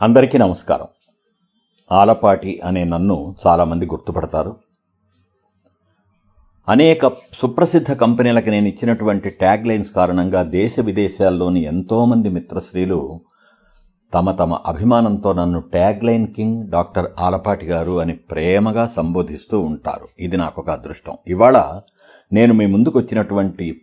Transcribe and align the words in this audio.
అందరికీ 0.00 0.38
నమస్కారం. 0.38 0.86
ఆలపాటి 1.92 2.60
అనే 2.64 2.84
నన్ను 2.84 3.34
చాలామంది 3.46 3.86
గుర్తుపడతారు. 3.86 4.56
అనేక 6.68 7.08
సుప్రసిద్ధ 7.08 7.92
కంపెనీలకు 7.92 8.50
నేను 8.50 8.68
ఇచ్చినటువంటి 8.68 9.30
ట్యాగ్ 9.30 9.66
లైన్స్ 9.66 9.92
కారణంగా 9.92 10.42
దేశ 10.42 10.80
విదేశాల్లోని 10.80 11.62
ఎంతోమంది 11.62 12.28
మిత్రశ్రీలు 12.28 13.20
తమ 14.14 14.32
తమ 14.32 14.58
అభిమానంతో 14.66 15.32
నన్ను 15.32 15.60
tag 15.60 16.04
line 16.04 16.26
king 16.26 16.70
doctor 16.70 17.10
Alapati 17.18 17.66
గారు 17.66 18.00
అని 18.00 18.12
ప్రేమగా 18.12 18.90
సంబోధిస్తూ 18.96 19.60
ఉంటారు. 19.60 20.08
ఇది 20.20 20.36
నాకు 20.36 20.60
ఒక 20.60 20.70
అదృష్టం. 20.70 21.16
ఇవాళ 21.26 21.80
నేను 22.32 22.54
మీ 22.54 22.66
ముందుకు 22.66 22.98
వచ్చినటువంటి 22.98 23.80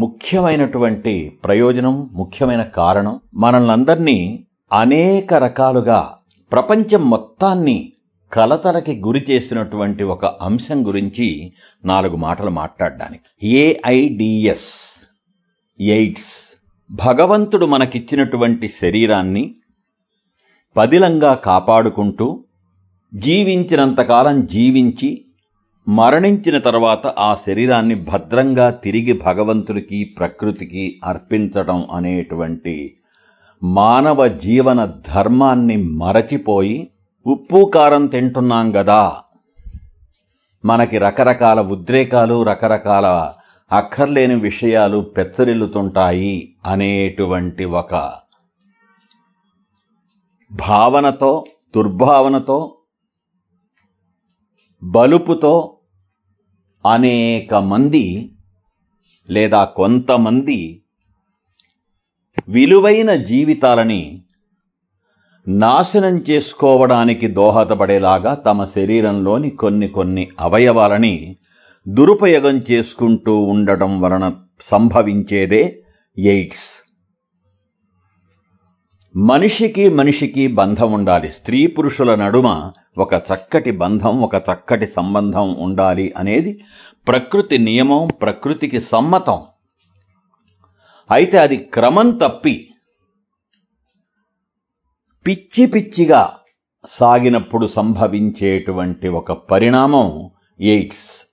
ముఖ్యమైనటువంటి 0.00 1.38
ప్రయోజనం 1.44 2.10
ముఖ్యమైన 2.12 2.62
కారణం 2.62 3.20
మనల్ని 3.34 3.72
అందరినీ 3.72 4.44
అనేక 4.72 5.34
రకాలుగా 5.34 6.14
ప్రపంచం 6.52 7.10
మొత్తాన్ని 7.10 7.92
కలతలకి 8.32 9.00
గురి 9.06 9.26
చేసినటువంటి 9.30 10.04
ఒక 10.04 10.24
అంశం 10.24 10.86
గురించి 10.86 11.52
నాలుగు 11.84 12.16
మాటలు 12.16 12.50
మాట్లాడడానికి. 12.50 13.48
A I D S 13.48 15.06
AIDS. 15.80 16.58
భగవంతుడు 16.90 17.66
మనకిచ్చినటువంటి 17.66 18.68
శరీరాన్ని 18.68 19.54
పదిలంగా 20.76 21.34
కాపాడుకుంటూ 21.34 22.44
జీవించినంతకాలం 23.14 24.46
జీవించి 24.46 25.24
మరణించిన 25.88 26.58
తర్వాత 26.58 27.06
ఆ 27.06 27.36
శరీరాన్ని 27.46 27.94
భద్రంగా 27.94 28.70
తిరిగి 28.70 29.12
భగవంతుడికి 29.12 30.04
ప్రకృతికి 30.04 31.00
అర్పించడం 31.04 31.86
అనేటువంటి 31.92 32.96
మానవ 33.62 34.28
జీవన 34.28 35.00
ధర్మాన్ని 35.08 35.76
మరచిపోయి 35.76 36.90
ఉప్పు 37.26 37.70
కారం 37.74 38.06
తింటున్నాం 38.06 38.76
గదా. 38.76 39.22
మనకి 40.64 40.98
రకరకాల 40.98 41.60
ఉద్రేకాలు 41.60 42.42
రకరకాల 42.42 43.32
అక్కర్లేని 43.72 44.34
విషయాలు 44.34 45.00
పెచ్చరిల్లుతుంటాయి 45.00 46.56
అనేటువంటి 46.66 47.64
ఒక 47.64 47.94
భావనతో 50.52 51.44
దుర్భావనతో 51.76 52.74
బలుపుతో 54.84 55.76
అనేక 56.92 57.54
మంది 57.54 58.32
లేదా 59.30 59.64
కొంతమంది 59.64 60.82
విలువైన 62.48 63.14
జీవితాలని 63.14 64.22
నాశనం 65.48 66.24
చేసుకోవడానికి 66.30 67.28
దోహదపడేలాగా 67.28 68.34
తమ 68.34 68.64
శరీరంలోని 68.64 69.50
కొన్ని 69.50 69.88
కొన్ని 69.88 70.28
అవయవాలని 70.40 71.36
దురుపయోగం 71.88 72.62
చేసుకుంటూ 72.70 73.36
ఉండడం 73.40 74.00
వలన 74.00 74.34
సంభవించేదే 74.62 75.82
ఎయిడ్స్. 76.18 76.88
మనిషికి 79.16 79.88
మనిషికి 79.88 80.46
బంధం 80.46 80.92
ఉండాలి. 80.92 81.28
స్త్రీ 81.28 81.66
పురుషుల 81.66 82.14
నడుమ 82.14 82.72
ఒక 82.98 83.14
చక్కటి 83.14 83.70
బంధం 83.70 84.22
ఒక 84.22 84.34
చక్కటి 84.34 84.86
సంబంధం 84.86 85.54
ఉండాలి 85.58 86.14
అనేది 86.16 86.60
ప్రకృతి 87.08 87.58
నియమం 87.58 88.08
ప్రకృతికి 88.22 88.80
సమ్మతం. 88.80 89.38
అయితే 91.10 91.38
అది 91.38 91.56
క్రమం 91.56 92.10
తప్పి 92.10 92.68
పిచ్చి 95.26 95.66
పిచ్చిగా 95.66 96.36
సాగినప్పుడు 96.88 97.66
సంభవించేటువంటి 97.66 99.08
ఒక 99.08 99.32
పరిణామం 99.32 100.30
ఎయిడ్స్. 100.60 101.26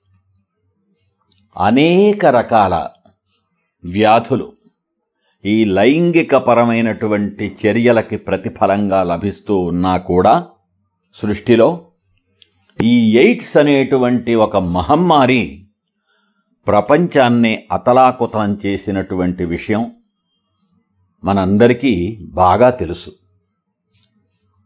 అనేక 1.57 2.25
రకాల 2.25 2.87
వ్యాధులు 3.85 4.53
ఈ 5.45 5.65
లైంగికపరమైనటువంటి 5.65 7.57
చర్యలకి 7.65 8.17
ప్రతిఫలంగా 8.17 9.03
లభిస్తూ 9.03 9.57
ఉన్నా 9.57 9.97
కూడా 9.97 10.47
సృష్టిలో 11.13 11.87
ఈ 12.83 13.17
ఎయిడ్స్ 13.17 13.57
అనేటువంటి 13.57 14.35
ఒక 14.35 14.57
మహమ్మారి 14.57 15.64
ప్రపంచాన్ని 16.67 17.67
అతలాకుతలం 17.71 18.57
చేసినటువంటి 18.65 19.45
విషయం 19.45 19.91
మనందరికీ 21.23 22.19
బాగా 22.21 22.69
తెలుసు. 22.69 23.11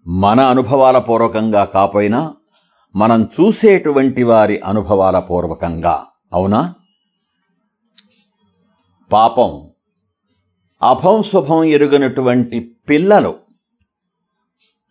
మన 0.08 0.40
అనుభవాల 0.40 0.98
పూర్వకంగా 0.98 1.64
కాపోయినా 1.66 2.34
మనం 2.96 3.24
చూసేటువంటి 3.24 4.24
వారి 4.24 4.59
అనుభవాల 4.66 5.20
పూర్వకంగా 5.20 6.06
అవునా? 6.34 6.74
పాపం 9.12 9.52
అభం 10.82 11.24
శుభం 11.24 11.64
ఎరుగనటువంటి 11.64 12.59
పిల్లలు 12.90 13.36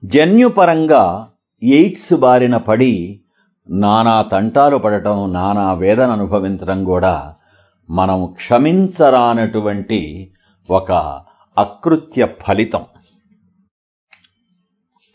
జన్యుపరంగా 0.04 1.30
ఎయిడ్స్ 1.62 2.14
బారిన 2.14 2.56
పడి 2.56 3.20
నానా 3.70 4.22
తంటాలు 4.22 4.76
పడటం 4.76 5.32
నానా 5.32 5.72
వేదన 5.72 6.12
అనుభవించడం 6.12 6.84
కూడా 6.84 7.34
మనం 7.90 8.32
క్షమించరానటువంటి 8.36 10.32
ఒక 10.70 10.92
అకృత్య 11.58 12.28
ఫలితం. 12.42 12.84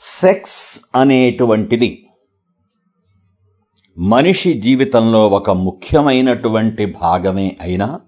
సెక్స్ 0.02 0.80
అనేటువంటిది 0.96 2.08
మనిషి 3.98 4.54
జీవితంలో 4.54 5.28
ఒక 5.28 5.50
ముఖ్యమైనటువంటి 5.50 6.86
భాగమే 6.86 7.58
అయినా 7.62 8.00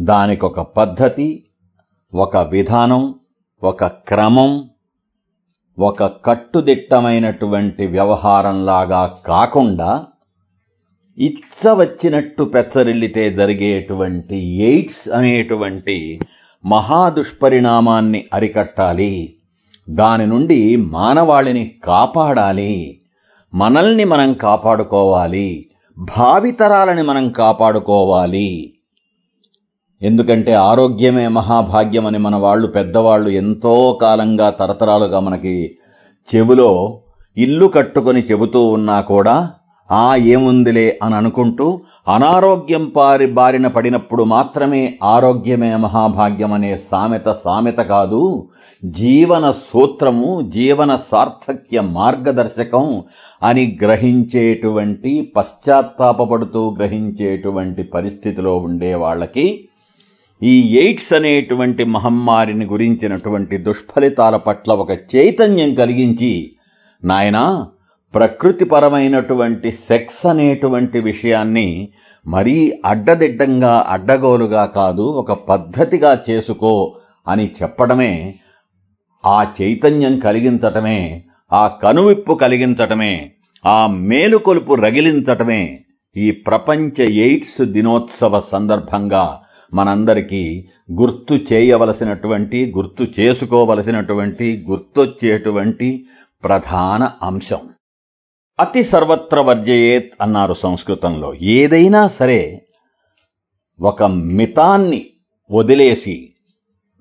దానికొక 0.00 0.60
పద్ధతి 0.60 1.44
ఒక 2.14 2.36
విధానం 2.36 3.14
ఒక 3.62 3.84
క్రమం 3.84 4.70
ఒక 5.78 6.24
కట్టుదిట్టమైనటువంటి 6.24 7.86
వ్యవహారంలాగా 7.86 9.18
కాకుండా 9.26 10.06
ఇచ్చ 11.18 11.74
వచ్చినట్టు 11.74 12.44
పెచ్చరిల్లితే 12.44 13.30
జరిగేటువంటి 13.30 14.36
ఎయిడ్స్ 14.36 15.08
అనేటువంటి 15.08 16.20
మహాదుష్పరిణామాన్ని 16.66 18.24
అరికట్టాలి. 18.34 19.36
దాని 19.90 20.26
నుండి 20.26 20.76
మానవాళిని 20.76 21.74
కాపాడాలి. 21.84 23.00
మనల్ని 23.54 24.04
మనం 24.04 24.34
కాపాడుకోవాలి. 24.34 25.70
భావితరాలని 26.18 27.02
మనం 27.02 27.30
కాపాడుకోవాలి. 27.30 28.77
ఎందుకంటే 30.02 30.52
ఆరోగ్యమే 30.62 31.26
మహాభాగ్యం 31.28 32.04
అని 32.06 32.18
మన 32.18 32.36
వాళ్ళు 32.36 32.66
పెద్దవాళ్ళు 32.68 33.30
ఎంతో 33.34 33.74
కాలంగా 34.02 34.48
తరతరాలుగా 34.50 35.20
మనకి 35.20 35.54
చెవులో 36.28 36.70
ఇల్లు 37.36 37.66
కట్టుకొని 37.68 38.20
చెబుతూ 38.30 38.60
ఉన్నా 38.70 38.98
కూడా 39.00 39.36
ఆ 39.90 40.06
ఏముందిలే 40.28 40.86
అని 41.02 41.14
అనుకుంటూ 41.14 41.66
అనారోగ్యం 42.08 42.84
పారి 42.88 43.26
బారిన 43.26 43.66
పడినప్పుడు 43.66 44.22
మాత్రమే 44.22 44.80
ఆరోగ్యమే 45.02 45.70
మహాభాగ్యం 45.76 46.52
అనే 46.52 46.72
సామెత 46.90 47.28
సామెత 47.44 47.80
కాదు 47.90 48.20
జీవన 48.82 49.46
సూత్రము 49.62 50.28
జీవన 50.48 50.94
సార్థక్య 51.12 51.80
మార్గదర్శకం 51.94 52.86
అని 53.42 53.64
గ్రహించేటువంటి 53.82 55.12
పశ్చాత్తాపపడుతూ 55.36 56.62
గ్రహించేటువంటి 56.78 57.82
పరిస్థితిలో 57.92 58.54
ఉండే 58.58 58.92
వాళ్ళకి 58.94 59.46
ఈ 60.42 60.54
ఎయిడ్స్ 60.80 61.12
అనేటువంటి 61.12 61.84
మహమ్మారిని 61.84 62.66
గురించినటువంటి 62.66 63.56
దుష్ఫలితాల 63.58 64.36
పట్ల 64.38 64.72
ఒక 64.72 64.92
చైతన్యం 65.14 65.70
కలిగించి 65.74 66.32
నాయనా 67.02 67.44
ప్రకృతిపరమైనటువంటి 68.14 69.70
సెక్స్ 69.88 70.22
అనేటువంటి 70.26 70.98
విషయాన్ని 71.00 71.68
మరీ 72.26 72.56
అడ్డదిడ్డంగా 72.84 73.74
అడ్డగోలుగా 73.88 74.64
కాదు 74.76 75.06
ఒక 75.14 75.32
పద్ధతిగా 75.48 76.12
చేసుకో 76.28 76.74
అని 77.26 77.46
చెప్పడమే 77.62 78.12
ఆ 79.24 79.38
చైతన్యం 79.60 80.14
కలిగించటమే 80.18 81.00
ఆ 81.52 81.64
కనువిప్పు 81.82 82.34
కలిగించటమే 82.34 83.12
ఆ 83.64 83.78
మేలుకొలుపు 83.86 84.74
రగిలించటమే 84.82 85.62
ఈ 86.16 86.28
ప్రపంచ 86.46 86.96
ఎయిడ్స్ 87.22 87.60
దినోత్సవ 87.72 88.40
సందర్భంగా 88.52 89.24
మనందరికీ 89.74 90.68
గుర్తు 90.92 91.38
చేయవలసినటువంటి 91.52 92.72
గుర్తు 92.76 93.20
చేసుకోవలసినటువంటి 93.20 94.66
గుర్తొచ్చేటువంటి 94.70 96.06
ప్రధాన 96.44 97.10
అంశం. 97.22 97.60
అతి 98.60 98.82
సర్వత్ర 98.82 99.40
వర్జయేత్ 99.40 100.12
అన్నారు 100.20 100.54
సంస్కృతంలో. 100.54 101.34
ఏదైనా 101.34 102.08
సరే 102.08 102.64
ఒక 103.80 104.02
మితాన్ని 104.02 105.06
వదిలేసి 105.50 106.32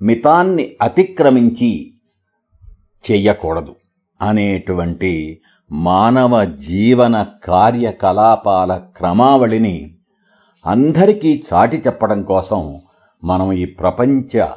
మితాన్ని 0.01 0.75
అతిక్రమించి 0.81 1.93
చెయ్యకూడదు 3.11 3.75
అనేటువంటి 4.21 5.39
మానవ 5.71 6.45
జీవన 6.45 7.25
కార్యకలాపాల 7.43 8.81
క్రమావళిని 8.97 9.96
అందరికీ 10.67 11.43
చాటి 11.47 11.77
చెప్పడం 11.77 12.23
కోసం 12.23 12.61
మనం 13.23 13.53
ఈ 13.53 13.65
ప్రపంచ 13.65 14.47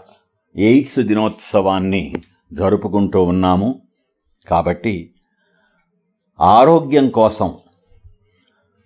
ఎయిడ్స్ 0.56 0.98
దినోత్సవాన్ని 1.00 2.14
జరుపుకుంటూ 2.52 3.24
ఉన్నాము. 3.24 3.68
కాబట్టి 4.48 4.94
ఆరోగ్యం 6.40 7.10
కోసం 7.10 7.54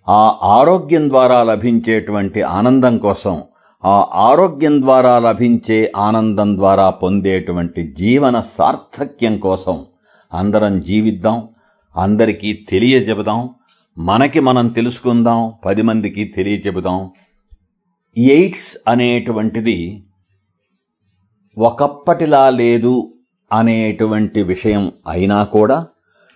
ఆ 0.09 0.21
ఆరోగ్యం 0.43 1.09
ద్వారా 1.09 1.43
లభించేటువంటి 1.43 2.41
ఆనందం 2.41 2.97
కోసం 2.97 3.43
ఆ 3.85 3.95
ఆరోగ్యం 4.13 4.81
ద్వారా 4.81 5.19
లభించే 5.19 5.93
ఆనందం 5.97 6.57
ద్వారా 6.57 6.89
పొందేటువంటి 6.89 7.95
జీవన 7.99 8.43
సార్థక్యం 8.57 9.37
కోసం 9.37 9.85
అందరం 10.33 10.79
జీవిద్దాం 10.79 11.49
అందరికీ 11.95 12.65
తెలియజెబుదాం. 12.69 13.49
మనకి 13.97 14.39
మనం 14.39 14.67
తెలుసుకుందాం 14.67 15.53
పది 15.65 15.81
మందికి 15.81 16.25
తెలియచెబుదాం. 16.25 17.11
ఎయిడ్స్ 18.17 18.77
అనేటువంటిది 18.87 20.05
ఒకప్పటిలా 21.59 22.49
లేదు 22.49 23.11
అనేటువంటి 23.53 24.41
విషయం 24.41 24.91
అయినా 25.07 25.43
కూడా 25.43 25.87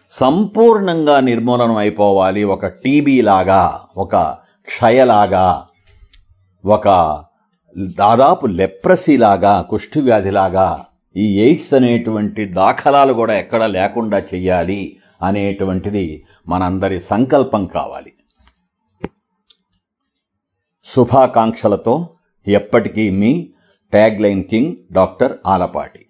సంపూర్ణంగా 0.09 1.19
నిర్మూలనం 1.19 1.75
అయిపోవాలి 1.75 2.43
ఒక 2.43 2.65
టీబీ 2.65 3.21
లాగా 3.21 3.81
ఒక 3.97 4.15
క్షయలాగా 4.67 5.65
ఒక 6.65 6.87
దాదాపు 7.95 8.45
లెప్రసీలాగా 8.45 9.61
కుష్ఠవ్యాధిలాగా 9.61 10.85
ఈ 11.17 11.39
ఎయిడ్స్ 11.39 11.73
అనేటువంటి 11.73 12.45
దాఖలాలు 12.45 13.13
కూడా 13.13 13.37
ఎక్కడ 13.37 13.63
లేకుండా 13.63 14.19
చెయ్యాలి. 14.19 14.97
అనేటువంటిది 15.21 16.25
మనందరి 16.47 16.99
సంకల్పం 16.99 17.65
కావాలి. 17.65 18.13
శుభాకాంక్షలతో 20.83 22.15
ఎప్పటికీ 22.47 23.09
మీ 23.09 23.49
tag 23.91 24.21
line 24.21 24.43
king 24.43 24.75
doctor 24.91 25.37
Alapati. 25.47 26.08